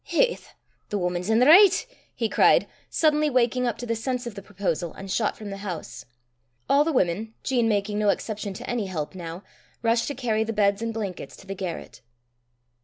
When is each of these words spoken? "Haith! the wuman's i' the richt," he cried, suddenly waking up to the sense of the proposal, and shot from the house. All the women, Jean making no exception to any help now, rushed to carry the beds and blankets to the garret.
"Haith! 0.05 0.55
the 0.89 0.97
wuman's 0.97 1.29
i' 1.29 1.37
the 1.37 1.45
richt," 1.45 1.85
he 2.15 2.27
cried, 2.27 2.65
suddenly 2.89 3.29
waking 3.29 3.67
up 3.67 3.77
to 3.77 3.85
the 3.85 3.95
sense 3.95 4.25
of 4.25 4.33
the 4.33 4.41
proposal, 4.41 4.93
and 4.95 5.11
shot 5.11 5.37
from 5.37 5.51
the 5.51 5.57
house. 5.57 6.05
All 6.67 6.83
the 6.83 6.91
women, 6.91 7.35
Jean 7.43 7.69
making 7.69 7.99
no 7.99 8.09
exception 8.09 8.55
to 8.55 8.67
any 8.67 8.87
help 8.87 9.13
now, 9.13 9.43
rushed 9.83 10.07
to 10.07 10.15
carry 10.15 10.43
the 10.43 10.53
beds 10.53 10.81
and 10.81 10.91
blankets 10.91 11.37
to 11.37 11.45
the 11.45 11.53
garret. 11.53 12.01